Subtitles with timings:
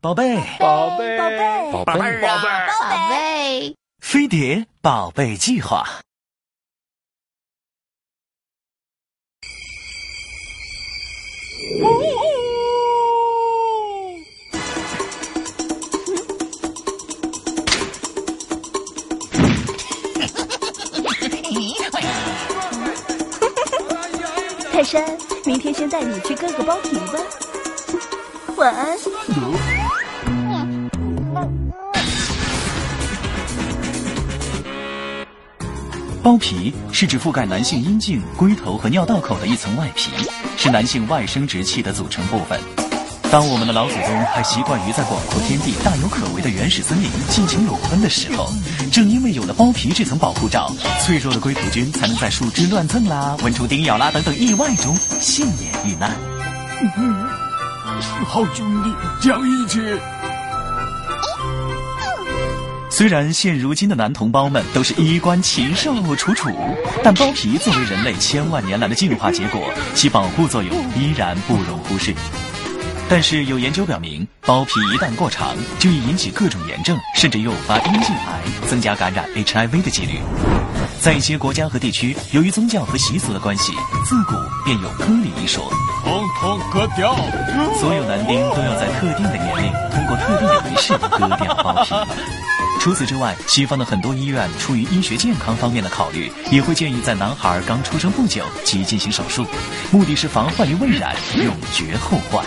[0.00, 5.84] 宝贝，宝贝，宝贝，宝贝，宝贝，宝贝，飞碟宝贝计划。
[24.70, 27.18] 泰山，明天先带你去割个包皮吧。
[28.56, 28.96] 晚安。
[36.28, 40.10] 包皮是指覆盖男性阴茎、龟头和尿道口的一层外皮，
[40.58, 42.60] 是男性外生殖器的组成部分。
[43.30, 48.52] 当我们的老祖宗还习惯于在广阔天地、大有可为的原始森林尽情裸奔的时候，
[48.92, 56.14] 正因为有了包皮这层保护罩，脆弱的龟头菌才能在树枝乱蹭啦、蚊虫叮咬啦等等意外中幸免遇难。
[58.26, 59.80] 好兄弟，讲义气。
[62.98, 66.50] 虽然现如今的男同胞们都是衣冠禽兽楚楚，
[67.04, 72.12] 但包皮作为人类千万年来的进化结果，其保护作用依然不容忽视。
[73.08, 80.18] 但是有研究表明，包皮一旦过长，就易引起各种炎症，甚至诱发阴茎癌，增加感染 HIV 的几率。
[81.08, 83.72] 在一些国家和地区，由于宗教和习俗的关系，
[84.04, 85.64] 自古便有割礼一说，
[86.04, 87.16] 统统割掉。
[87.80, 91.94] 所有男丁都要在特定的年龄，通过特定的仪式割掉包皮。
[92.78, 99.46] 除此之外，西方的很多医院出于医学健康方面的考虑，也会建议在男孩刚出生不久即进行手术，
[99.90, 102.44] 目的是防患于未然，永绝后患。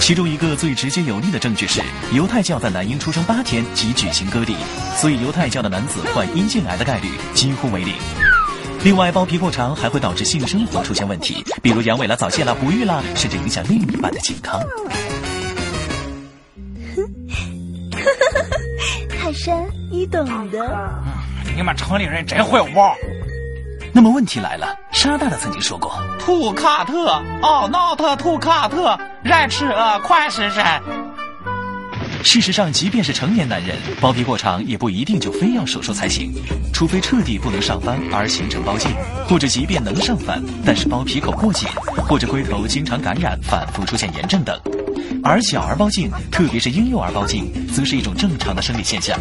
[0.00, 1.80] 其中一个最直接有力的证据是，
[2.12, 4.56] 犹太教在男婴出生八天即举行割礼，
[4.96, 7.94] 所以犹太教的男子患阴茎癌的概率几乎为零。
[8.82, 14.60] 另外，包皮过长还会导致性生活出现问题，比如阳痿了、早泄了、不育了，甚至影响另一半的健康。
[19.20, 19.62] 泰山，
[19.92, 20.58] 你懂的。
[21.54, 22.96] 你们城里人真会玩。
[23.92, 27.08] 那么问题来了，沙大大曾经说过：“图卡特，
[27.42, 30.64] 哦，not 图卡特，人吃呃，快是人。”
[32.22, 36.32] 事实上，即便是成年男人，包皮过长也不一定就非要手术才行，
[36.72, 38.90] 除非彻底不能上翻而形成包茎，
[39.26, 41.68] 或者即便能上翻，但是包皮口过紧，
[42.06, 44.56] 或者龟头经常感染、反复出现炎症等。
[45.22, 49.18] 而小儿包茎，特别是婴幼儿包茎，则是一种正常的生理现象。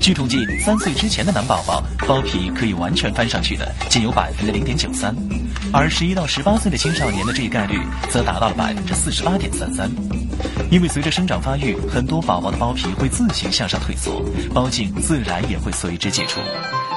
[0.00, 5.14] 据统计，三岁之前的男宝宝包皮可以完全翻上去的，仅有百分之零点九三，
[5.72, 7.78] 而十一到十八岁的青少年的这一概率
[8.10, 9.90] 则达到了百分之四十八点三三。
[10.70, 14.24] 因为随着生长发育，很多宝宝的包皮会自行向上退缩，
[14.54, 16.40] 包茎自然也会随之解除。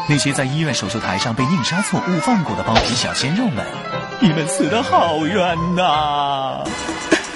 [0.07, 3.65] 那些在医院手术台上被硬杀错误放过的包皮小鲜肉们，
[4.21, 6.63] 你们死得好冤呐！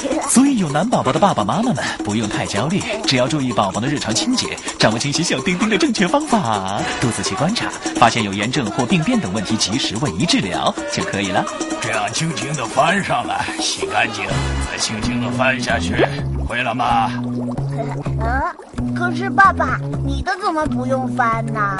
[0.29, 11.43] 所以有男宝宝的爸爸妈妈们不用太焦虑，只要注意宝宝的日常清洁，掌握清洗小丁丁的正确方法，多仔细观察，发现有炎症或病变等问题，及时位移治疗就可以了。
[11.81, 14.25] 这样轻轻的翻上来，洗干净，
[14.71, 16.05] 再轻轻的翻下去，
[16.47, 17.11] 会了吗？
[18.21, 18.53] 啊，
[18.95, 21.77] 可是爸爸，你的怎么不用翻呢？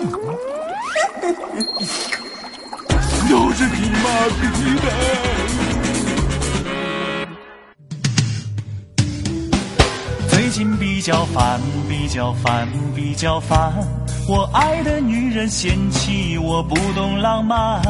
[3.28, 4.08] 都是你妈
[4.40, 5.79] 逼的。
[10.60, 13.72] 最近比较烦，比较烦，比较烦。
[14.28, 17.80] 我爱的女人嫌弃我不懂浪漫，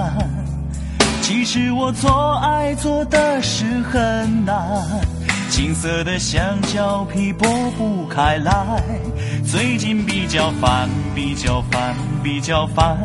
[1.21, 4.57] 其实我做爱做的是很难，
[5.51, 8.81] 青涩的香蕉皮剥不开来。
[9.45, 12.97] 最近比较烦，比较烦，比较烦。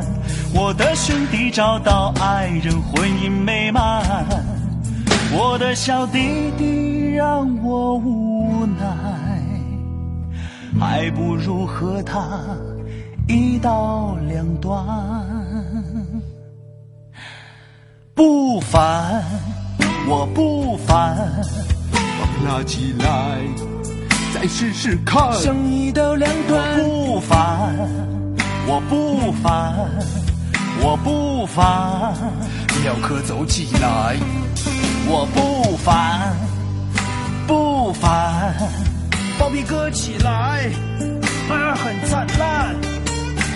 [0.53, 4.03] 我的兄弟找到爱人，婚姻美满，
[5.33, 8.94] 我的小弟弟让我无奈。
[10.79, 12.39] 还不如和他
[13.27, 14.83] 一刀两断。
[18.13, 19.23] 不烦，
[20.07, 21.17] 我不烦，
[22.45, 23.41] 拉起来，
[24.33, 25.33] 再试试看。
[25.33, 26.77] 想一刀两断。
[26.77, 27.75] 不烦，
[28.67, 29.73] 我不烦，
[30.81, 32.13] 我不烦。
[32.83, 34.15] 雕刻走起来，
[35.07, 36.35] 我不烦，
[39.65, 40.69] 包皮割起来，
[41.49, 42.75] 妈，很灿烂。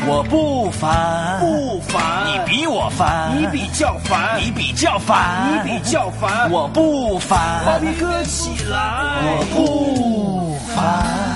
[0.08, 6.50] 我不烦，不烦，你比我烦，你比较烦，你比较烦，你比较烦。
[6.50, 8.80] 我不烦，包皮割起来，
[9.22, 11.29] 我不烦。